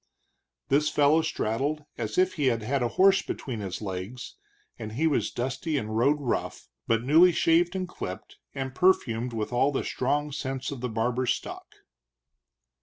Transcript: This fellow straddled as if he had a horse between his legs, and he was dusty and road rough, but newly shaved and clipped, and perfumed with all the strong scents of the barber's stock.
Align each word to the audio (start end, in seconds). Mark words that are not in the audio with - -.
This 0.69 0.89
fellow 0.89 1.21
straddled 1.21 1.83
as 1.95 2.17
if 2.17 2.33
he 2.33 2.47
had 2.47 2.81
a 2.81 2.87
horse 2.97 3.21
between 3.21 3.59
his 3.59 3.83
legs, 3.83 4.35
and 4.79 4.93
he 4.93 5.05
was 5.05 5.29
dusty 5.29 5.77
and 5.77 5.95
road 5.95 6.17
rough, 6.19 6.67
but 6.87 7.03
newly 7.03 7.31
shaved 7.31 7.75
and 7.75 7.87
clipped, 7.87 8.39
and 8.55 8.73
perfumed 8.73 9.31
with 9.31 9.53
all 9.53 9.71
the 9.71 9.83
strong 9.83 10.31
scents 10.31 10.71
of 10.71 10.81
the 10.81 10.89
barber's 10.89 11.33
stock. 11.35 11.67